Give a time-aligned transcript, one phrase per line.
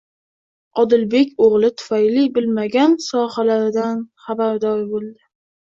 [0.83, 5.17] Odilbek o'g'li tufayli bilmagan sohalaridan xabardor bo'ldi